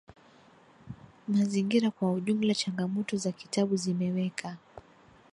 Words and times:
mazingira 1.27 1.91
Kwa 1.91 2.11
ujumla 2.13 2.55
changamoto 2.55 3.17
za 3.17 3.31
kitabu 3.31 3.75
zimeweka 3.75 4.57